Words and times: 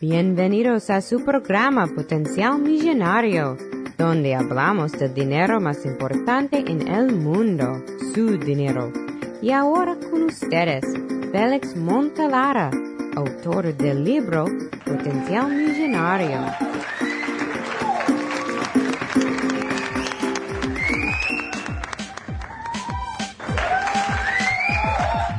Bienvenidos 0.00 0.90
a 0.90 1.00
su 1.00 1.24
programa 1.24 1.88
Potencial 1.88 2.60
Millonario, 2.60 3.56
donde 3.96 4.36
hablamos 4.36 4.92
del 4.92 5.12
dinero 5.12 5.60
más 5.60 5.84
importante 5.84 6.58
en 6.58 6.86
el 6.86 7.16
mundo, 7.16 7.82
su 8.14 8.38
dinero. 8.38 8.92
Y 9.42 9.50
ahora 9.50 9.96
con 9.98 10.26
ustedes, 10.26 10.84
Félix 11.32 11.74
Montalara, 11.74 12.70
autor 13.16 13.76
del 13.76 14.04
libro 14.04 14.44
Potencial 14.84 15.50
Millonario. 15.50 16.46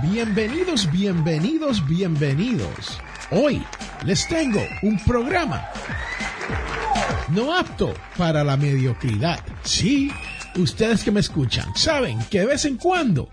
Bienvenidos, 0.04 0.92
bienvenidos, 0.92 1.88
bienvenidos. 1.88 3.00
Hoy 3.32 3.64
les 4.06 4.28
tengo 4.28 4.62
un 4.82 4.98
programa 5.00 5.70
no 7.30 7.56
apto 7.56 7.94
para 8.18 8.44
la 8.44 8.58
mediocridad. 8.58 9.40
Sí, 9.64 10.12
ustedes 10.56 11.04
que 11.04 11.12
me 11.12 11.20
escuchan 11.20 11.76
saben 11.76 12.20
que 12.30 12.40
de 12.40 12.46
vez 12.48 12.66
en 12.66 12.78
cuando 12.78 13.30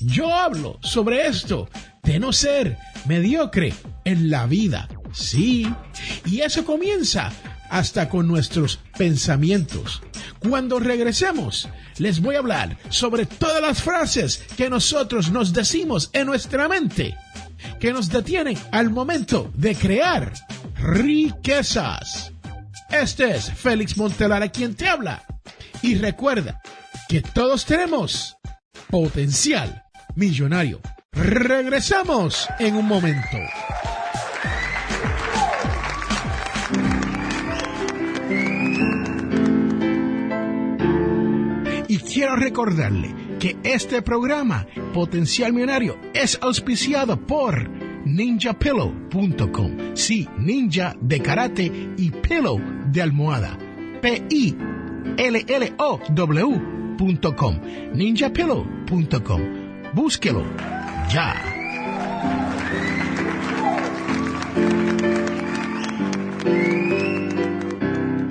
yo 0.00 0.34
hablo 0.34 0.78
sobre 0.82 1.26
esto 1.26 1.68
de 2.02 2.18
no 2.18 2.32
ser 2.32 2.76
mediocre 3.06 3.72
en 4.04 4.30
la 4.30 4.46
vida. 4.46 4.88
Sí, 5.12 5.72
y 6.26 6.40
eso 6.40 6.64
comienza 6.64 7.32
hasta 7.70 8.08
con 8.08 8.26
nuestros 8.26 8.80
pensamientos. 8.98 10.02
Cuando 10.40 10.78
regresemos, 10.78 11.68
les 11.98 12.20
voy 12.20 12.34
a 12.34 12.40
hablar 12.40 12.76
sobre 12.90 13.24
todas 13.24 13.62
las 13.62 13.82
frases 13.82 14.44
que 14.56 14.68
nosotros 14.68 15.30
nos 15.30 15.52
decimos 15.52 16.10
en 16.12 16.26
nuestra 16.26 16.68
mente 16.68 17.16
que 17.84 17.92
nos 17.92 18.08
detienen 18.08 18.56
al 18.72 18.88
momento 18.88 19.52
de 19.52 19.74
crear 19.74 20.32
riquezas. 20.76 22.32
Este 22.88 23.36
es 23.36 23.52
Félix 23.52 23.98
Montelara 23.98 24.48
quien 24.48 24.74
te 24.74 24.88
habla. 24.88 25.22
Y 25.82 25.96
recuerda 25.96 26.62
que 27.10 27.20
todos 27.20 27.66
tenemos 27.66 28.38
potencial 28.88 29.84
millonario. 30.14 30.80
Regresamos 31.12 32.48
en 32.58 32.76
un 32.76 32.88
momento. 32.88 33.36
Y 41.86 41.98
quiero 41.98 42.36
recordarle 42.36 43.23
que 43.44 43.56
este 43.62 44.00
programa, 44.00 44.66
Potencial 44.94 45.52
Millonario, 45.52 45.98
es 46.14 46.38
auspiciado 46.40 47.20
por 47.20 47.68
ninjapillow.com. 48.06 49.94
Sí, 49.94 50.26
ninja 50.38 50.96
de 50.98 51.20
karate 51.20 51.70
y 51.98 52.10
pillow 52.10 52.58
de 52.86 53.02
almohada. 53.02 53.58
P-I-L-L-O-W.com. 54.00 54.70
ninjapillow.com. 57.92 59.42
Búsquelo 59.92 60.42
ya. 61.12 61.34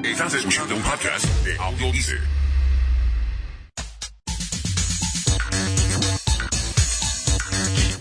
Estás 0.04 0.34
escuchando 0.34 0.76
un 0.76 0.82
podcast 0.82 1.28
de 1.46 1.56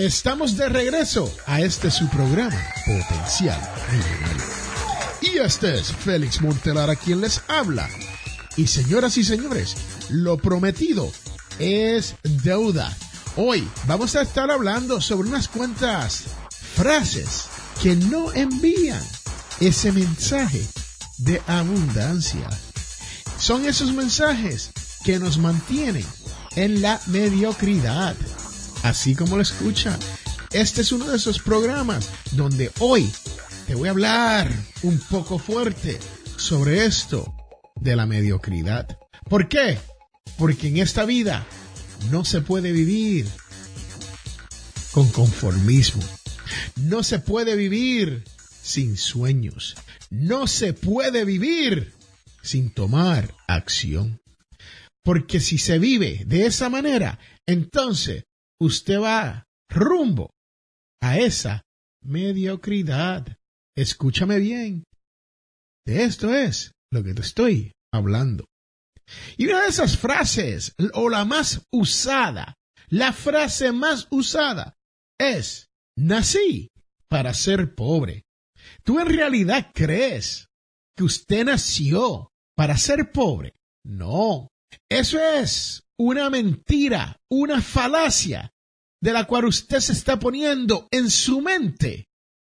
Estamos 0.02 0.56
de 0.56 0.68
regreso 0.68 1.32
a 1.46 1.60
este 1.60 1.88
su 1.88 2.08
programa, 2.08 2.60
Potencial. 2.84 3.60
Y 5.20 5.38
este 5.38 5.78
es 5.78 5.92
Félix 5.92 6.40
Montelar 6.40 6.90
a 6.90 6.96
quien 6.96 7.20
les 7.20 7.40
habla. 7.46 7.88
Y 8.56 8.66
señoras 8.66 9.16
y 9.16 9.22
señores, 9.22 9.76
lo 10.08 10.38
prometido 10.38 11.08
es 11.60 12.16
deuda. 12.24 12.92
Hoy 13.36 13.68
vamos 13.86 14.16
a 14.16 14.22
estar 14.22 14.50
hablando 14.50 15.00
sobre 15.00 15.28
unas 15.28 15.46
cuantas 15.46 16.24
frases 16.74 17.44
que 17.80 17.94
no 17.94 18.32
envían 18.32 19.04
ese 19.60 19.92
mensaje 19.92 20.66
de 21.18 21.40
abundancia. 21.46 22.48
Son 23.38 23.66
esos 23.66 23.92
mensajes 23.92 24.72
que 25.04 25.20
nos 25.20 25.38
mantienen 25.38 26.04
en 26.56 26.82
la 26.82 27.00
mediocridad 27.06 28.16
así 28.82 29.14
como 29.14 29.36
lo 29.36 29.42
escucha. 29.42 29.98
Este 30.52 30.82
es 30.82 30.92
uno 30.92 31.06
de 31.06 31.16
esos 31.16 31.40
programas 31.40 32.08
donde 32.32 32.70
hoy 32.78 33.10
te 33.66 33.74
voy 33.74 33.88
a 33.88 33.92
hablar 33.92 34.52
un 34.82 34.98
poco 34.98 35.38
fuerte 35.38 35.98
sobre 36.36 36.84
esto 36.84 37.34
de 37.76 37.96
la 37.96 38.06
mediocridad. 38.06 38.98
¿Por 39.28 39.48
qué? 39.48 39.78
Porque 40.36 40.68
en 40.68 40.78
esta 40.78 41.04
vida 41.04 41.46
no 42.10 42.24
se 42.24 42.40
puede 42.40 42.72
vivir 42.72 43.26
con 44.92 45.08
conformismo. 45.08 46.02
No 46.76 47.02
se 47.02 47.18
puede 47.18 47.56
vivir 47.56 48.24
sin 48.62 48.96
sueños. 48.96 49.74
No 50.10 50.46
se 50.46 50.74
puede 50.74 51.24
vivir 51.24 51.94
sin 52.42 52.70
tomar 52.70 53.34
acción. 53.46 54.20
Porque 55.02 55.40
si 55.40 55.58
se 55.58 55.78
vive 55.78 56.24
de 56.26 56.46
esa 56.46 56.68
manera, 56.68 57.18
entonces 57.46 58.24
usted 58.62 59.00
va 59.00 59.44
rumbo 59.68 60.30
a 61.02 61.18
esa 61.18 61.62
mediocridad. 62.02 63.36
Escúchame 63.76 64.38
bien. 64.38 64.84
De 65.84 66.04
esto 66.04 66.32
es 66.32 66.72
lo 66.92 67.02
que 67.02 67.14
te 67.14 67.22
estoy 67.22 67.72
hablando. 67.92 68.44
Y 69.36 69.46
una 69.46 69.62
de 69.62 69.68
esas 69.68 69.98
frases, 69.98 70.74
o 70.94 71.08
la 71.08 71.24
más 71.24 71.66
usada, 71.72 72.54
la 72.88 73.12
frase 73.12 73.72
más 73.72 74.06
usada 74.10 74.74
es, 75.18 75.66
nací 75.96 76.68
para 77.08 77.34
ser 77.34 77.74
pobre. 77.74 78.22
¿Tú 78.84 79.00
en 79.00 79.08
realidad 79.08 79.72
crees 79.74 80.46
que 80.96 81.04
usted 81.04 81.44
nació 81.44 82.30
para 82.56 82.76
ser 82.76 83.10
pobre? 83.10 83.54
No, 83.84 84.48
eso 84.88 85.18
es 85.18 85.82
una 85.98 86.30
mentira, 86.30 87.16
una 87.30 87.60
falacia 87.60 88.51
de 89.02 89.12
la 89.12 89.26
cual 89.26 89.46
usted 89.46 89.80
se 89.80 89.92
está 89.92 90.18
poniendo 90.18 90.86
en 90.92 91.10
su 91.10 91.42
mente 91.42 92.06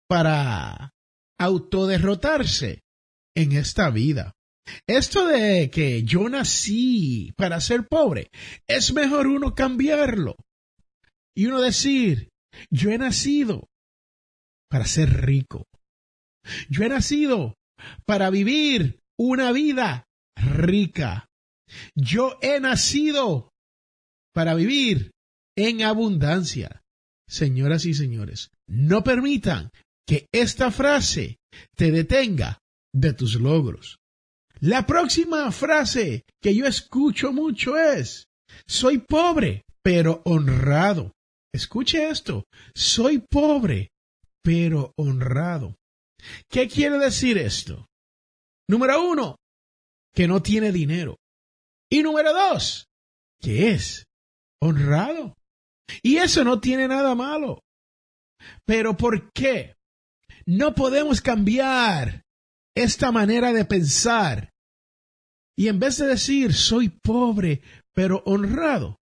para 0.08 0.94
autoderrotarse 1.38 2.82
en 3.36 3.52
esta 3.52 3.90
vida. 3.90 4.34
Esto 4.86 5.26
de 5.26 5.70
que 5.70 6.02
yo 6.02 6.28
nací 6.28 7.32
para 7.36 7.60
ser 7.60 7.86
pobre, 7.86 8.30
es 8.66 8.92
mejor 8.92 9.26
uno 9.26 9.54
cambiarlo 9.54 10.36
y 11.36 11.46
uno 11.46 11.60
decir, 11.60 12.30
yo 12.70 12.90
he 12.90 12.98
nacido 12.98 13.68
para 14.70 14.86
ser 14.86 15.26
rico. 15.26 15.66
Yo 16.70 16.82
he 16.82 16.88
nacido 16.88 17.54
para 18.06 18.30
vivir 18.30 19.00
una 19.18 19.52
vida 19.52 20.06
rica. 20.34 21.28
Yo 21.94 22.38
he 22.40 22.58
nacido 22.58 23.50
para 24.32 24.54
vivir 24.54 25.10
en 25.58 25.82
abundancia. 25.82 26.82
Señoras 27.28 27.84
y 27.84 27.92
señores, 27.92 28.52
no 28.68 29.02
permitan 29.02 29.70
que 30.06 30.28
esta 30.32 30.70
frase 30.70 31.38
te 31.74 31.90
detenga 31.90 32.60
de 32.94 33.12
tus 33.12 33.34
logros. 33.34 33.98
La 34.60 34.86
próxima 34.86 35.50
frase 35.50 36.24
que 36.40 36.54
yo 36.54 36.64
escucho 36.64 37.32
mucho 37.32 37.76
es, 37.76 38.28
soy 38.66 38.98
pobre, 38.98 39.64
pero 39.82 40.22
honrado. 40.24 41.12
Escuche 41.52 42.08
esto, 42.08 42.44
soy 42.72 43.18
pobre, 43.18 43.90
pero 44.42 44.92
honrado. 44.96 45.74
¿Qué 46.48 46.68
quiere 46.68 46.98
decir 46.98 47.36
esto? 47.36 47.88
Número 48.68 49.02
uno, 49.02 49.36
que 50.14 50.28
no 50.28 50.40
tiene 50.40 50.70
dinero. 50.70 51.16
Y 51.90 52.02
número 52.02 52.32
dos, 52.32 52.86
que 53.40 53.70
es 53.70 54.06
honrado. 54.60 55.37
Y 56.02 56.16
eso 56.16 56.44
no 56.44 56.60
tiene 56.60 56.88
nada 56.88 57.14
malo. 57.14 57.62
Pero 58.64 58.96
¿por 58.96 59.32
qué? 59.32 59.76
No 60.46 60.74
podemos 60.74 61.20
cambiar 61.20 62.24
esta 62.74 63.12
manera 63.12 63.52
de 63.52 63.64
pensar. 63.64 64.52
Y 65.56 65.68
en 65.68 65.80
vez 65.80 65.98
de 65.98 66.06
decir, 66.06 66.54
soy 66.54 66.88
pobre, 66.88 67.62
pero 67.92 68.22
honrado, 68.26 69.00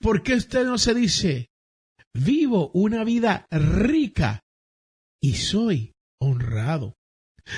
¿por 0.00 0.22
qué 0.22 0.34
usted 0.34 0.64
no 0.64 0.78
se 0.78 0.94
dice, 0.94 1.48
vivo 2.14 2.70
una 2.72 3.02
vida 3.02 3.46
rica 3.50 4.40
y 5.20 5.34
soy 5.34 5.92
honrado? 6.20 6.94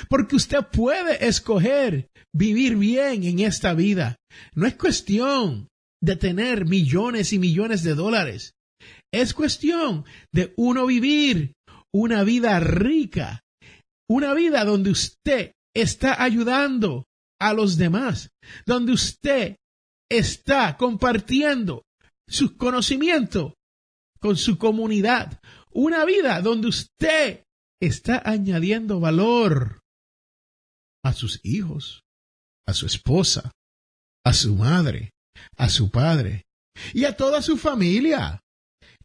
Porque 0.08 0.36
usted 0.36 0.66
puede 0.72 1.26
escoger 1.26 2.10
vivir 2.34 2.76
bien 2.76 3.24
en 3.24 3.40
esta 3.40 3.74
vida. 3.74 4.16
No 4.54 4.66
es 4.66 4.76
cuestión 4.76 5.68
de 6.02 6.16
tener 6.16 6.64
millones 6.66 7.32
y 7.32 7.38
millones 7.38 7.82
de 7.82 7.94
dólares. 7.94 8.54
Es 9.12 9.34
cuestión 9.34 10.04
de 10.32 10.52
uno 10.56 10.86
vivir 10.86 11.54
una 11.92 12.24
vida 12.24 12.60
rica 12.60 13.42
Una 14.10 14.34
vida 14.34 14.64
donde 14.64 14.90
usted 14.90 15.52
está 15.74 16.22
ayudando 16.22 17.04
a 17.40 17.52
los 17.52 17.76
demás, 17.76 18.30
donde 18.66 18.92
usted 18.92 19.56
está 20.10 20.76
compartiendo 20.76 21.84
su 22.26 22.56
conocimiento 22.56 23.54
con 24.20 24.36
su 24.36 24.58
comunidad. 24.58 25.40
Una 25.70 26.04
vida 26.04 26.40
donde 26.40 26.68
usted 26.68 27.44
está 27.80 28.22
añadiendo 28.24 28.98
valor 28.98 29.80
a 31.04 31.12
sus 31.12 31.40
hijos, 31.44 32.02
a 32.66 32.72
su 32.72 32.86
esposa, 32.86 33.52
a 34.24 34.32
su 34.32 34.54
madre, 34.54 35.12
a 35.56 35.68
su 35.68 35.90
padre 35.90 36.46
y 36.92 37.04
a 37.04 37.16
toda 37.16 37.42
su 37.42 37.56
familia. 37.56 38.40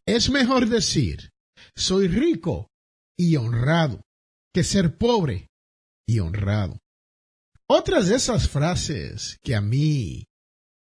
Es 0.05 0.29
mejor 0.29 0.67
decir, 0.67 1.31
soy 1.75 2.07
rico 2.07 2.69
y 3.17 3.35
honrado, 3.37 4.01
que 4.53 4.63
ser 4.63 4.97
pobre 4.97 5.47
y 6.07 6.19
honrado. 6.19 6.79
Otras 7.67 8.07
de 8.07 8.15
esas 8.15 8.49
frases 8.49 9.37
que 9.41 9.55
a 9.55 9.61
mí 9.61 10.25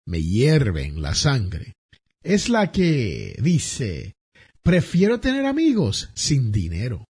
me 0.07 0.21
hierven 0.21 1.01
la 1.01 1.13
sangre 1.13 1.73
es 2.23 2.49
la 2.49 2.71
que 2.71 3.35
dice, 3.41 4.15
prefiero 4.63 5.19
tener 5.19 5.45
amigos 5.45 6.09
sin 6.15 6.51
dinero. 6.51 7.05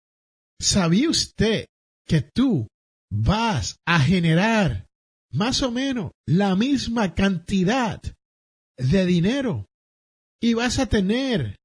¿Sabía 0.60 1.10
usted 1.10 1.66
que 2.06 2.22
tú 2.22 2.68
vas 3.10 3.76
a 3.84 4.00
generar 4.00 4.86
más 5.32 5.62
o 5.62 5.70
menos 5.70 6.12
la 6.26 6.54
misma 6.54 7.14
cantidad 7.14 8.00
de 8.78 9.06
dinero 9.06 9.66
y 10.40 10.54
vas 10.54 10.78
a 10.78 10.86
tener 10.86 11.56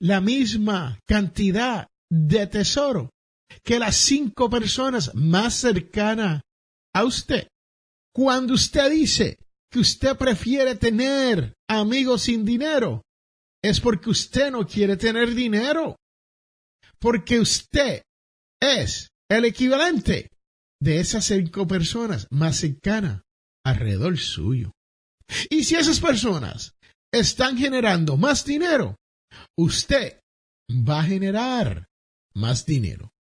la 0.00 0.20
misma 0.20 0.98
cantidad 1.06 1.88
de 2.10 2.46
tesoro 2.46 3.10
que 3.62 3.78
las 3.78 3.96
cinco 3.96 4.48
personas 4.48 5.14
más 5.14 5.54
cercanas 5.54 6.42
a 6.94 7.04
usted. 7.04 7.48
Cuando 8.14 8.54
usted 8.54 8.90
dice 8.90 9.38
que 9.70 9.80
usted 9.80 10.16
prefiere 10.16 10.74
tener 10.74 11.54
amigos 11.68 12.22
sin 12.22 12.44
dinero, 12.44 13.02
es 13.62 13.80
porque 13.80 14.10
usted 14.10 14.50
no 14.50 14.66
quiere 14.66 14.96
tener 14.96 15.34
dinero. 15.34 15.96
Porque 16.98 17.38
usted 17.38 18.02
es 18.60 19.10
el 19.28 19.44
equivalente 19.44 20.30
de 20.80 21.00
esas 21.00 21.26
cinco 21.26 21.66
personas 21.66 22.26
más 22.30 22.56
cercanas 22.56 23.22
alrededor 23.64 24.18
suyo. 24.18 24.72
Y 25.48 25.64
si 25.64 25.76
esas 25.76 26.00
personas 26.00 26.74
están 27.12 27.56
generando 27.56 28.16
más 28.16 28.44
dinero, 28.44 28.96
usted 29.58 30.20
va 30.70 31.00
a 31.00 31.04
generar 31.04 31.88
más 32.34 32.66
dinero. 32.66 33.12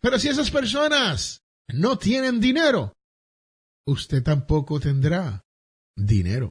Pero 0.00 0.18
si 0.18 0.28
esas 0.28 0.50
personas 0.50 1.40
no 1.68 1.98
tienen 1.98 2.40
dinero, 2.40 2.94
usted 3.86 4.22
tampoco 4.22 4.80
tendrá 4.80 5.42
dinero. 5.96 6.50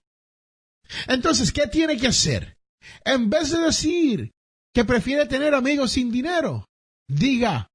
Entonces, 1.07 1.51
¿qué 1.51 1.67
tiene 1.67 1.97
que 1.97 2.07
hacer? 2.07 2.57
En 3.03 3.29
vez 3.29 3.51
de 3.51 3.59
decir 3.59 4.31
que 4.73 4.85
prefiere 4.85 5.25
tener 5.25 5.53
amigos 5.53 5.93
sin 5.93 6.11
dinero, 6.11 6.67
diga, 7.09 7.69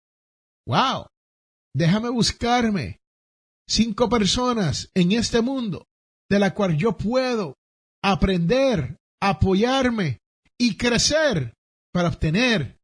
wow, 0.67 1.07
déjame 1.75 2.09
buscarme 2.11 3.01
cinco 3.69 4.09
personas 4.09 4.91
en 4.95 5.13
este 5.13 5.41
mundo 5.41 5.87
de 6.29 6.39
la 6.39 6.55
cual 6.55 6.77
yo 6.77 6.97
puedo 6.97 7.57
aprender, 8.03 8.97
apoyarme 9.21 10.20
y 10.61 10.77
crecer 10.77 11.55
para 11.91 12.09
obtener 12.09 12.79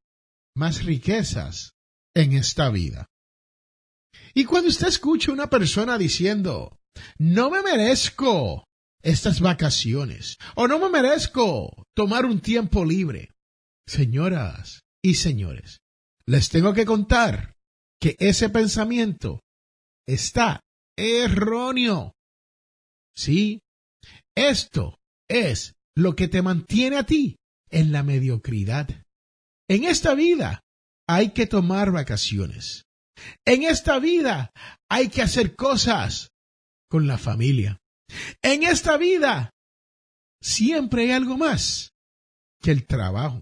más 0.56 0.82
riquezas 0.82 1.75
en 2.14 2.32
esta 2.32 2.70
vida. 2.70 3.06
Y 4.32 4.46
cuando 4.46 4.70
usted 4.70 4.88
escucha 4.88 5.31
a 5.31 5.34
una 5.34 5.50
persona 5.50 5.99
diciendo, 5.99 6.78
no 7.19 7.50
me 7.50 7.61
merezco 7.61 8.64
estas 9.02 9.40
vacaciones 9.40 10.38
o 10.55 10.67
no 10.67 10.78
me 10.78 10.88
merezco 10.88 11.84
tomar 11.94 12.25
un 12.25 12.40
tiempo 12.40 12.82
libre, 12.82 13.34
señoras 13.87 14.81
y 15.02 15.17
señores, 15.17 15.81
les 16.25 16.49
tengo 16.49 16.72
que 16.72 16.87
contar 16.87 17.56
que 18.00 18.17
ese 18.19 18.49
pensamiento 18.49 19.43
está 20.08 20.61
erróneo. 20.96 22.14
Sí, 23.14 23.61
esto 24.34 24.99
es 25.29 25.75
lo 25.94 26.17
que 26.17 26.29
te 26.29 26.40
mantiene 26.40 26.96
a 26.96 27.05
ti 27.05 27.37
en 27.70 27.92
la 27.92 28.02
mediocridad. 28.02 28.88
En 29.68 29.84
esta 29.84 30.14
vida 30.14 30.62
hay 31.08 31.30
que 31.30 31.46
tomar 31.46 31.90
vacaciones. 31.92 32.84
En 33.44 33.62
esta 33.62 33.98
vida 33.98 34.52
hay 34.90 35.08
que 35.08 35.22
hacer 35.22 35.56
cosas 35.56 36.30
con 36.88 37.06
la 37.06 37.18
familia. 37.18 37.78
En 38.42 38.62
esta 38.62 38.96
vida 38.96 39.50
siempre 40.42 41.02
hay 41.02 41.10
algo 41.12 41.36
más 41.36 41.92
que 42.62 42.70
el 42.70 42.86
trabajo. 42.86 43.40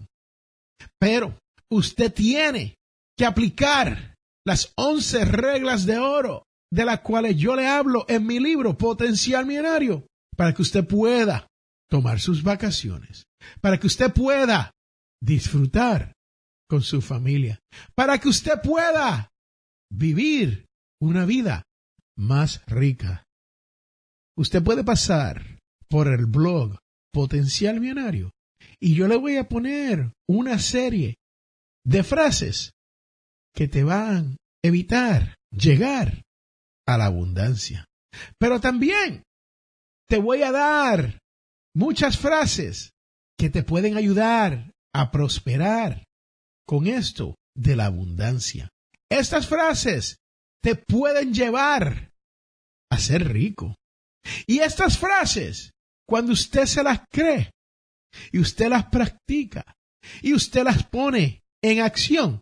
Pero 0.99 1.37
usted 1.69 2.13
tiene 2.13 2.75
que 3.17 3.25
aplicar 3.25 4.15
las 4.45 4.73
once 4.75 5.25
reglas 5.25 5.85
de 5.85 5.97
oro 5.97 6.43
de 6.71 6.85
las 6.85 7.01
cuales 7.01 7.37
yo 7.37 7.55
le 7.55 7.67
hablo 7.67 8.05
en 8.07 8.25
mi 8.25 8.39
libro 8.39 8.77
Potencial 8.77 9.45
Millonario 9.45 10.07
para 10.35 10.53
que 10.53 10.61
usted 10.61 10.85
pueda 10.85 11.47
tomar 11.89 12.19
sus 12.19 12.43
vacaciones, 12.43 13.25
para 13.61 13.79
que 13.79 13.87
usted 13.87 14.13
pueda 14.13 14.71
disfrutar 15.21 16.13
con 16.67 16.81
su 16.81 17.01
familia, 17.01 17.59
para 17.93 18.19
que 18.19 18.29
usted 18.29 18.61
pueda 18.63 19.29
vivir 19.91 20.65
una 20.99 21.25
vida 21.25 21.63
más 22.17 22.61
rica. 22.65 23.25
Usted 24.37 24.63
puede 24.63 24.83
pasar 24.83 25.59
por 25.87 26.07
el 26.07 26.25
blog 26.25 26.77
Potencial 27.13 27.79
Millonario 27.79 28.31
y 28.79 28.95
yo 28.95 29.07
le 29.07 29.15
voy 29.15 29.37
a 29.37 29.47
poner 29.47 30.11
una 30.27 30.59
serie 30.59 31.15
de 31.85 32.03
frases 32.03 32.73
que 33.53 33.67
te 33.67 33.83
van 33.83 34.33
a 34.33 34.35
evitar 34.67 35.35
llegar 35.51 36.23
a 36.85 36.97
la 36.97 37.05
abundancia. 37.05 37.85
Pero 38.37 38.59
también 38.59 39.23
te 40.07 40.17
voy 40.17 40.43
a 40.43 40.51
dar 40.51 41.19
muchas 41.73 42.17
frases 42.17 42.91
que 43.37 43.49
te 43.49 43.63
pueden 43.63 43.97
ayudar 43.97 44.71
a 44.93 45.11
prosperar 45.11 46.05
con 46.65 46.87
esto 46.87 47.35
de 47.55 47.75
la 47.75 47.85
abundancia. 47.85 48.69
Estas 49.09 49.47
frases 49.47 50.17
te 50.61 50.75
pueden 50.75 51.33
llevar 51.33 52.11
a 52.89 52.97
ser 52.99 53.31
rico. 53.31 53.75
Y 54.47 54.59
estas 54.59 54.97
frases, 54.97 55.71
cuando 56.07 56.33
usted 56.33 56.65
se 56.65 56.83
las 56.83 57.01
cree 57.11 57.51
y 58.31 58.39
usted 58.39 58.69
las 58.69 58.85
practica 58.85 59.75
y 60.21 60.33
usted 60.33 60.63
las 60.63 60.85
pone 60.87 61.43
en 61.61 61.81
acción, 61.81 62.41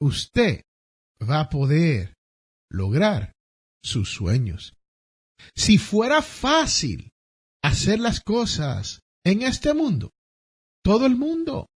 usted 0.00 0.62
va 1.20 1.40
a 1.40 1.48
poder 1.48 2.14
lograr 2.70 3.32
sus 3.82 4.12
sueños. 4.12 4.74
Si 5.54 5.78
fuera 5.78 6.22
fácil 6.22 7.10
hacer 7.62 7.98
las 8.00 8.20
cosas 8.20 9.00
en 9.24 9.42
este 9.42 9.74
mundo, 9.74 10.10
todo 10.86 11.04
el 11.04 11.16
mundo, 11.16 11.68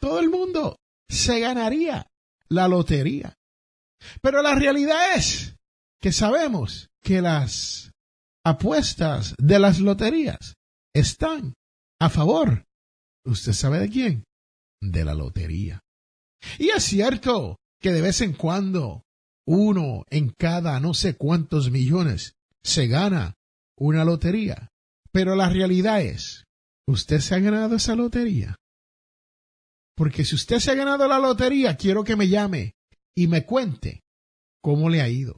todo 0.00 0.18
el 0.18 0.30
mundo 0.30 0.78
se 1.10 1.40
ganaría 1.40 2.10
la 2.48 2.68
lotería. 2.68 3.36
Pero 4.22 4.40
la 4.40 4.54
realidad 4.54 5.14
es 5.14 5.56
que 6.00 6.10
sabemos 6.10 6.88
que 7.02 7.20
las 7.20 7.92
apuestas 8.42 9.34
de 9.36 9.58
las 9.58 9.78
loterías 9.78 10.54
están 10.94 11.52
a 12.00 12.08
favor. 12.08 12.64
¿Usted 13.26 13.52
sabe 13.52 13.78
de 13.78 13.90
quién? 13.90 14.24
De 14.80 15.04
la 15.04 15.12
lotería. 15.12 15.80
Y 16.58 16.70
es 16.70 16.82
cierto 16.82 17.58
que 17.78 17.92
de 17.92 18.00
vez 18.00 18.22
en 18.22 18.32
cuando 18.32 19.02
uno 19.46 20.04
en 20.08 20.30
cada 20.30 20.80
no 20.80 20.94
sé 20.94 21.14
cuántos 21.18 21.70
millones 21.70 22.36
se 22.62 22.86
gana 22.86 23.34
una 23.76 24.02
lotería. 24.02 24.70
Pero 25.12 25.36
la 25.36 25.50
realidad 25.50 26.00
es, 26.00 26.44
¿usted 26.86 27.20
se 27.20 27.34
ha 27.34 27.38
ganado 27.38 27.76
esa 27.76 27.94
lotería? 27.94 28.56
Porque 29.96 30.24
si 30.24 30.34
usted 30.34 30.58
se 30.58 30.70
ha 30.70 30.74
ganado 30.74 31.06
la 31.06 31.18
lotería, 31.18 31.76
quiero 31.76 32.04
que 32.04 32.16
me 32.16 32.28
llame 32.28 32.74
y 33.14 33.26
me 33.26 33.44
cuente 33.44 34.02
cómo 34.60 34.88
le 34.88 35.00
ha 35.00 35.08
ido. 35.08 35.36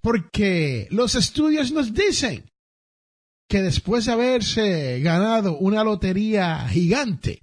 Porque 0.00 0.86
los 0.90 1.14
estudios 1.14 1.72
nos 1.72 1.92
dicen 1.92 2.48
que 3.48 3.62
después 3.62 4.06
de 4.06 4.12
haberse 4.12 5.00
ganado 5.00 5.58
una 5.58 5.82
lotería 5.84 6.68
gigante, 6.68 7.42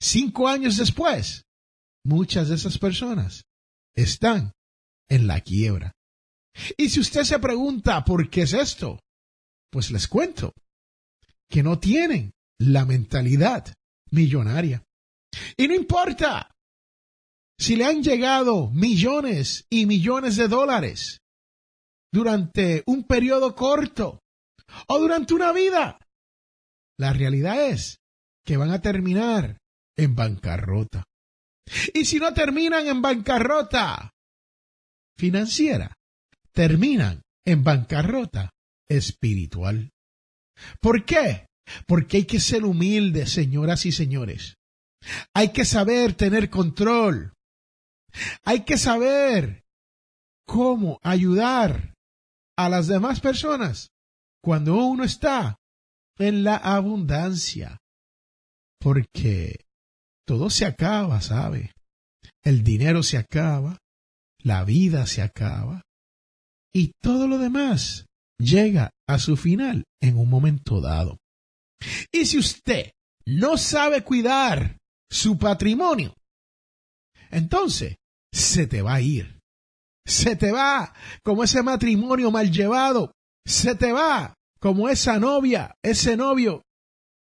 cinco 0.00 0.48
años 0.48 0.76
después, 0.76 1.44
muchas 2.04 2.48
de 2.48 2.56
esas 2.56 2.78
personas 2.78 3.44
están 3.94 4.52
en 5.08 5.26
la 5.26 5.40
quiebra. 5.40 5.92
Y 6.76 6.88
si 6.88 7.00
usted 7.00 7.24
se 7.24 7.38
pregunta 7.38 8.04
por 8.04 8.28
qué 8.28 8.42
es 8.42 8.52
esto, 8.52 9.00
pues 9.70 9.90
les 9.90 10.08
cuento 10.08 10.52
que 11.48 11.62
no 11.62 11.78
tienen 11.78 12.32
la 12.58 12.84
mentalidad 12.84 13.74
millonaria. 14.10 14.82
Y 15.56 15.68
no 15.68 15.74
importa 15.74 16.54
si 17.58 17.76
le 17.76 17.84
han 17.84 18.02
llegado 18.02 18.70
millones 18.70 19.66
y 19.70 19.86
millones 19.86 20.36
de 20.36 20.48
dólares 20.48 21.20
durante 22.12 22.82
un 22.86 23.04
periodo 23.04 23.54
corto 23.54 24.20
o 24.88 24.98
durante 24.98 25.34
una 25.34 25.52
vida, 25.52 25.98
la 26.98 27.12
realidad 27.12 27.68
es 27.68 27.98
que 28.44 28.56
van 28.56 28.70
a 28.70 28.80
terminar 28.80 29.58
en 29.96 30.14
bancarrota. 30.14 31.04
Y 31.92 32.04
si 32.04 32.18
no 32.18 32.34
terminan 32.34 32.86
en 32.86 33.00
bancarrota 33.00 34.12
financiera, 35.16 35.94
terminan 36.52 37.22
en 37.44 37.64
bancarrota 37.64 38.50
espiritual. 38.88 39.90
¿Por 40.80 41.04
qué? 41.04 41.46
Porque 41.86 42.18
hay 42.18 42.24
que 42.24 42.40
ser 42.40 42.64
humilde, 42.64 43.26
señoras 43.26 43.86
y 43.86 43.92
señores. 43.92 44.56
Hay 45.34 45.52
que 45.52 45.64
saber 45.64 46.14
tener 46.14 46.50
control. 46.50 47.32
Hay 48.44 48.64
que 48.64 48.78
saber 48.78 49.64
cómo 50.46 50.98
ayudar 51.02 51.94
a 52.56 52.68
las 52.68 52.86
demás 52.86 53.20
personas 53.20 53.88
cuando 54.42 54.76
uno 54.76 55.04
está 55.04 55.56
en 56.18 56.44
la 56.44 56.56
abundancia. 56.56 57.78
Porque 58.78 59.64
todo 60.26 60.50
se 60.50 60.66
acaba, 60.66 61.20
¿sabe? 61.20 61.72
El 62.42 62.62
dinero 62.62 63.02
se 63.02 63.16
acaba, 63.16 63.78
la 64.38 64.64
vida 64.64 65.06
se 65.06 65.22
acaba 65.22 65.82
y 66.72 66.92
todo 67.00 67.26
lo 67.26 67.38
demás 67.38 68.06
llega 68.38 68.90
a 69.06 69.18
su 69.18 69.36
final 69.36 69.84
en 70.00 70.18
un 70.18 70.28
momento 70.28 70.80
dado. 70.80 71.18
Y 72.12 72.26
si 72.26 72.38
usted 72.38 72.92
no 73.26 73.56
sabe 73.56 74.02
cuidar 74.02 74.78
su 75.10 75.38
patrimonio, 75.38 76.14
entonces 77.30 77.96
se 78.32 78.66
te 78.66 78.82
va 78.82 78.94
a 78.94 79.00
ir. 79.00 79.40
Se 80.06 80.36
te 80.36 80.52
va 80.52 80.94
como 81.22 81.44
ese 81.44 81.62
matrimonio 81.62 82.30
mal 82.30 82.50
llevado. 82.50 83.12
Se 83.46 83.74
te 83.74 83.92
va 83.92 84.34
como 84.60 84.88
esa 84.88 85.18
novia, 85.18 85.74
ese 85.82 86.16
novio 86.16 86.62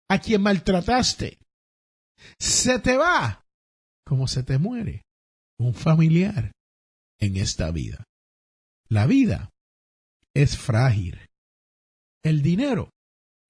a 0.09 0.19
quien 0.19 0.43
maltrataste. 0.43 1.39
Se 2.39 2.79
te 2.79 2.97
va 2.97 3.45
como 4.05 4.27
se 4.27 4.43
te 4.43 4.59
muere 4.59 5.05
un 5.59 5.75
familiar 5.75 6.53
en 7.21 7.37
esta 7.37 7.71
vida. 7.71 8.05
La 8.89 9.07
vida 9.07 9.51
es 10.35 10.59
frágil. 10.59 11.21
El 12.23 12.43
dinero 12.43 12.91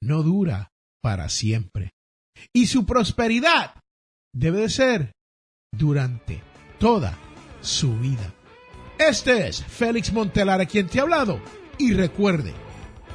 no 0.02 0.22
dura 0.22 0.70
para 1.02 1.28
siempre. 1.28 1.92
Y 2.54 2.66
su 2.66 2.86
prosperidad 2.86 3.74
debe 4.32 4.60
de 4.60 4.68
ser 4.70 5.12
durante 5.72 6.42
toda 6.78 7.16
su 7.60 7.98
vida. 7.98 8.32
Este 8.98 9.48
es 9.48 9.64
Félix 9.64 10.12
Montelar 10.12 10.66
quien 10.68 10.88
te 10.88 11.00
ha 11.00 11.02
hablado. 11.02 11.40
Y 11.78 11.94
recuerde 11.94 12.52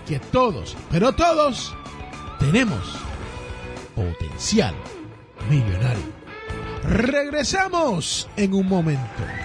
que 0.08 0.20
todos, 0.20 0.76
pero 0.92 1.14
todos, 1.14 1.76
tenemos 2.40 2.98
potencial 3.96 4.76
millonario. 5.50 6.04
Regresamos 6.84 8.30
en 8.36 8.54
un 8.54 8.68
momento. 8.68 9.45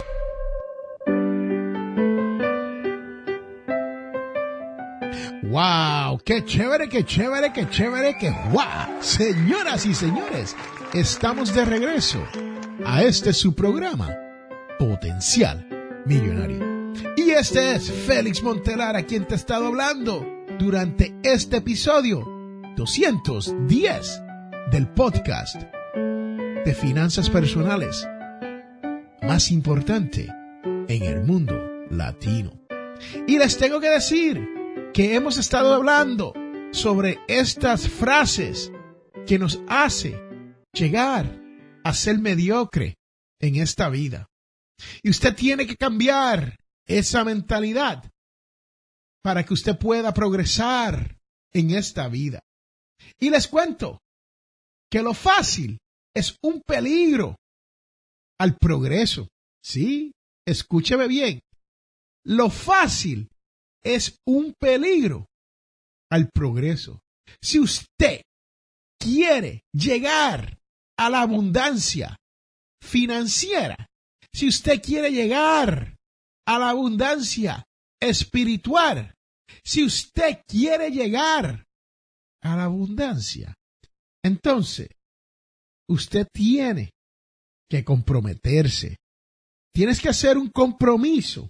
¡Wow! 5.51 6.21
¡Qué 6.23 6.45
chévere, 6.45 6.87
qué 6.87 7.03
chévere, 7.03 7.51
qué 7.51 7.69
chévere, 7.69 8.17
qué 8.17 8.33
guau! 8.51 8.87
Señoras 9.01 9.85
y 9.85 9.93
señores, 9.93 10.55
estamos 10.93 11.53
de 11.53 11.65
regreso 11.65 12.23
a 12.85 13.03
este 13.03 13.33
su 13.33 13.53
programa, 13.53 14.15
Potencial 14.79 15.67
Millonario. 16.05 16.93
Y 17.17 17.31
este 17.31 17.75
es 17.75 17.91
Félix 17.91 18.41
Montelar 18.41 18.95
a 18.95 19.03
quien 19.03 19.25
te 19.27 19.33
he 19.33 19.35
estado 19.35 19.67
hablando 19.67 20.25
durante 20.57 21.13
este 21.21 21.57
episodio 21.57 22.25
210 22.77 24.21
del 24.71 24.87
podcast 24.87 25.61
de 26.63 26.73
finanzas 26.73 27.29
personales 27.29 28.07
más 29.21 29.51
importante 29.51 30.33
en 30.63 31.03
el 31.03 31.25
mundo 31.25 31.59
latino. 31.89 32.53
Y 33.27 33.37
les 33.37 33.57
tengo 33.57 33.81
que 33.81 33.89
decir 33.89 34.50
que 34.93 35.15
hemos 35.15 35.37
estado 35.37 35.73
hablando 35.73 36.33
sobre 36.73 37.19
estas 37.27 37.87
frases 37.87 38.71
que 39.25 39.39
nos 39.39 39.59
hace 39.67 40.19
llegar 40.73 41.39
a 41.83 41.93
ser 41.93 42.19
mediocre 42.19 42.97
en 43.39 43.55
esta 43.55 43.89
vida. 43.89 44.27
Y 45.01 45.09
usted 45.09 45.35
tiene 45.35 45.65
que 45.65 45.77
cambiar 45.77 46.57
esa 46.85 47.23
mentalidad 47.23 48.11
para 49.23 49.45
que 49.45 49.53
usted 49.53 49.77
pueda 49.77 50.13
progresar 50.13 51.17
en 51.53 51.71
esta 51.71 52.07
vida. 52.09 52.41
Y 53.19 53.29
les 53.29 53.47
cuento 53.47 53.99
que 54.89 55.01
lo 55.01 55.13
fácil 55.13 55.77
es 56.13 56.35
un 56.41 56.61
peligro 56.65 57.37
al 58.39 58.57
progreso. 58.57 59.29
Sí, 59.63 60.11
escúcheme 60.45 61.07
bien. 61.07 61.39
Lo 62.25 62.49
fácil 62.49 63.30
es 63.83 64.19
un 64.25 64.53
peligro 64.59 65.27
al 66.09 66.29
progreso. 66.29 67.01
Si 67.41 67.59
usted 67.59 68.21
quiere 68.99 69.63
llegar 69.73 70.57
a 70.97 71.09
la 71.09 71.21
abundancia 71.21 72.17
financiera, 72.81 73.87
si 74.33 74.47
usted 74.47 74.81
quiere 74.81 75.11
llegar 75.11 75.97
a 76.45 76.59
la 76.59 76.69
abundancia 76.69 77.65
espiritual, 78.01 79.13
si 79.63 79.83
usted 79.83 80.41
quiere 80.47 80.91
llegar 80.91 81.65
a 82.41 82.55
la 82.55 82.65
abundancia, 82.65 83.53
entonces 84.23 84.89
usted 85.89 86.27
tiene 86.33 86.91
que 87.69 87.83
comprometerse. 87.83 88.97
Tienes 89.73 90.01
que 90.01 90.09
hacer 90.09 90.37
un 90.37 90.49
compromiso 90.49 91.49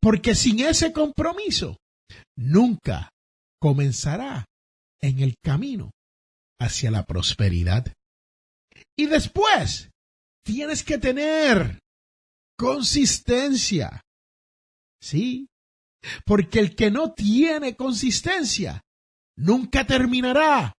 porque 0.00 0.34
sin 0.34 0.60
ese 0.60 0.92
compromiso, 0.92 1.76
nunca 2.36 3.10
comenzará 3.60 4.44
en 5.00 5.20
el 5.20 5.34
camino 5.42 5.90
hacia 6.60 6.90
la 6.90 7.04
prosperidad. 7.04 7.92
Y 8.96 9.06
después, 9.06 9.90
tienes 10.44 10.82
que 10.82 10.98
tener 10.98 11.80
consistencia. 12.56 14.02
Sí, 15.00 15.46
porque 16.24 16.58
el 16.58 16.74
que 16.74 16.90
no 16.90 17.12
tiene 17.12 17.76
consistencia 17.76 18.80
nunca 19.36 19.86
terminará 19.86 20.72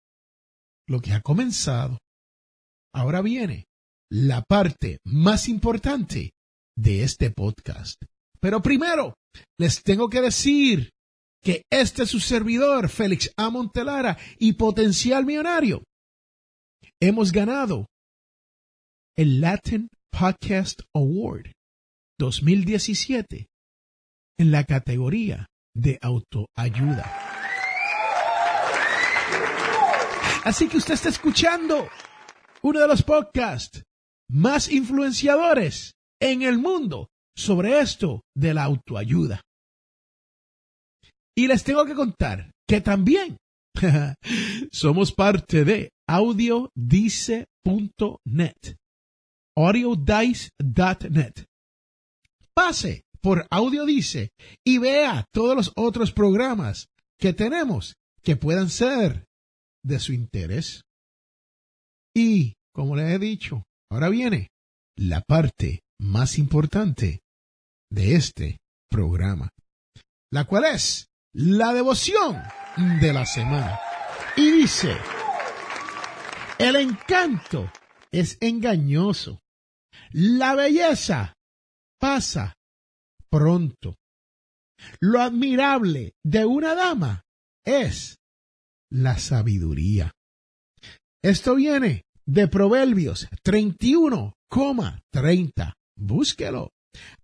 lo 0.87 0.99
que 0.99 1.13
ha 1.13 1.21
comenzado. 1.21 1.99
Ahora 2.93 3.21
viene 3.21 3.65
la 4.11 4.41
parte 4.41 4.97
más 5.05 5.47
importante 5.47 6.31
de 6.75 7.03
este 7.03 7.31
podcast. 7.31 8.01
Pero 8.39 8.61
primero, 8.61 9.13
les 9.57 9.83
tengo 9.83 10.09
que 10.09 10.21
decir 10.21 10.91
que 11.41 11.63
este 11.71 12.03
es 12.03 12.09
su 12.09 12.19
servidor, 12.19 12.89
Félix 12.89 13.31
A. 13.37 13.49
Montelara 13.49 14.17
y 14.37 14.53
Potencial 14.53 15.25
Millonario. 15.25 15.83
Hemos 17.01 17.31
ganado 17.31 17.87
el 19.17 19.41
Latin 19.41 19.89
Podcast 20.11 20.81
Award 20.93 21.51
2017 22.17 23.47
en 24.37 24.51
la 24.51 24.63
categoría 24.63 25.47
de 25.75 25.99
autoayuda. 26.01 27.29
Así 30.43 30.67
que 30.67 30.77
usted 30.77 30.93
está 30.93 31.09
escuchando 31.09 31.89
uno 32.61 32.79
de 32.79 32.87
los 32.87 33.03
podcasts 33.03 33.83
más 34.29 34.69
influenciadores 34.69 35.93
en 36.21 36.41
el 36.41 36.57
mundo 36.57 37.09
sobre 37.35 37.79
esto 37.79 38.21
de 38.35 38.53
la 38.53 38.63
autoayuda. 38.63 39.41
Y 41.35 41.47
les 41.47 41.63
tengo 41.63 41.85
que 41.85 41.95
contar 41.95 42.51
que 42.67 42.81
también 42.81 43.37
somos 44.71 45.13
parte 45.13 45.63
de 45.63 45.91
audiodice.net. 46.07 47.47
audiodice.net. 49.55 51.45
Pase 52.53 53.03
por 53.21 53.47
Audiodice 53.49 54.31
y 54.65 54.77
vea 54.77 55.25
todos 55.31 55.55
los 55.55 55.71
otros 55.75 56.11
programas 56.11 56.87
que 57.17 57.33
tenemos 57.33 57.95
que 58.23 58.35
puedan 58.35 58.69
ser 58.69 59.25
de 59.83 59.99
su 59.99 60.13
interés. 60.13 60.83
Y, 62.15 62.55
como 62.73 62.95
les 62.95 63.13
he 63.13 63.19
dicho, 63.19 63.63
ahora 63.91 64.09
viene 64.09 64.49
la 64.97 65.21
parte 65.21 65.81
más 65.99 66.37
importante 66.37 67.21
de 67.91 68.15
este 68.15 68.59
programa, 68.89 69.49
la 70.31 70.45
cual 70.45 70.65
es 70.65 71.09
la 71.33 71.73
devoción 71.73 72.41
de 72.99 73.13
la 73.13 73.25
semana. 73.25 73.79
Y 74.35 74.51
dice, 74.51 74.95
el 76.57 76.75
encanto 76.75 77.71
es 78.11 78.37
engañoso, 78.41 79.39
la 80.11 80.55
belleza 80.55 81.35
pasa 81.99 82.55
pronto. 83.29 83.95
Lo 85.01 85.21
admirable 85.21 86.13
de 86.23 86.45
una 86.45 86.73
dama 86.73 87.25
es 87.65 88.17
la 88.89 89.19
sabiduría. 89.19 90.13
Esto 91.21 91.55
viene 91.55 92.05
de 92.25 92.47
Proverbios 92.47 93.27
31,30. 93.43 95.73
Búsquelo. 95.99 96.71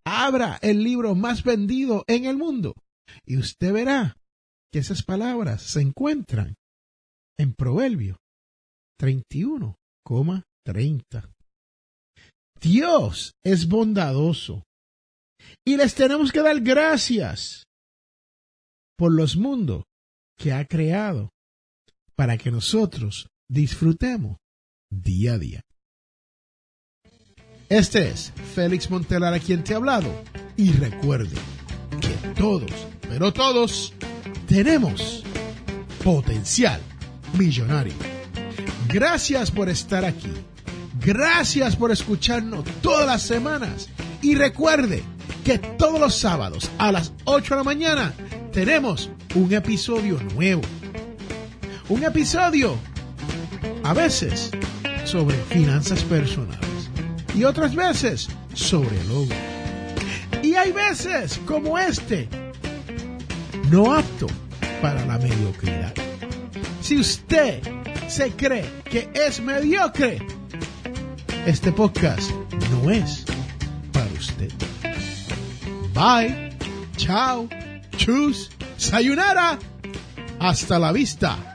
Abra 0.06 0.60
el 0.62 0.84
libro 0.84 1.16
más 1.16 1.44
vendido 1.44 2.04
en 2.08 2.26
el 2.26 2.38
mundo 2.38 2.76
y 3.26 3.38
usted 3.38 3.74
verá 3.74 4.16
que 4.72 4.78
esas 4.80 5.04
palabras 5.04 5.64
se 5.64 5.82
encuentran 5.82 6.56
en 7.38 7.54
Proverbio 7.54 8.18
31,30. 9.00 11.34
Dios 12.62 13.34
es 13.44 13.68
bondadoso 13.68 14.64
y 15.66 15.76
les 15.78 15.96
tenemos 15.96 16.32
que 16.32 16.42
dar 16.42 16.62
gracias 16.62 17.66
por 18.98 19.12
los 19.12 19.36
mundos 19.36 19.84
que 20.38 20.54
ha 20.54 20.66
creado 20.66 21.32
para 22.16 22.38
que 22.38 22.52
nosotros 22.52 23.28
disfrutemos 23.50 24.38
día 24.90 25.34
a 25.34 25.38
día. 25.38 25.65
Este 27.70 28.10
es 28.10 28.32
Félix 28.54 28.92
Montelar 28.92 29.34
a 29.34 29.40
quien 29.40 29.64
te 29.64 29.74
ha 29.74 29.78
hablado 29.78 30.08
y 30.56 30.72
recuerde 30.74 31.36
que 32.00 32.30
todos, 32.40 32.70
pero 33.10 33.34
todos, 33.34 33.92
tenemos 34.48 35.24
potencial 36.04 36.80
millonario. 37.36 37.96
Gracias 38.88 39.50
por 39.50 39.68
estar 39.70 40.06
aquí. 40.06 40.32
Gracias 41.04 41.76
por 41.76 41.92
escucharnos 41.92 42.66
todas 42.82 43.08
las 43.08 43.24
semanas. 43.24 43.90
Y 44.22 44.36
recuerde 44.36 45.04
que 45.44 45.58
todos 45.58 46.00
los 46.00 46.16
sábados 46.16 46.70
a 46.78 46.92
las 46.92 47.14
8 47.26 47.56
de 47.56 47.58
la 47.58 47.64
mañana 47.64 48.14
tenemos 48.54 49.10
un 49.34 49.52
episodio 49.52 50.20
nuevo. 50.36 50.62
Un 51.90 52.04
episodio 52.04 52.78
a 53.84 53.94
veces 53.94 54.52
sobre 55.04 55.36
finanzas 55.50 56.04
personales 56.04 56.55
y 57.36 57.44
otras 57.44 57.76
veces 57.76 58.30
sobre 58.54 59.04
logros. 59.06 59.38
Y 60.42 60.56
hay 60.56 60.72
veces 60.72 61.40
como 61.46 61.78
este, 61.78 62.30
no 63.70 63.94
apto 63.94 64.28
para 64.82 65.06
la 65.06 65.18
mediocridad. 65.18 65.94
Si 66.82 66.98
usted 66.98 67.62
se 68.08 68.32
cree 68.32 68.70
que 68.86 69.10
es 69.14 69.42
mediocre, 69.42 70.26
este 71.46 71.72
podcast 71.72 72.32
no 72.72 72.90
es 72.90 73.26
para 73.92 74.12
usted. 74.14 74.52
Bye, 75.94 76.58
chao, 76.96 77.50
chus, 77.98 78.50
sayonara, 78.78 79.60
hasta 80.40 80.80
la 80.80 80.92
vista. 80.92 81.55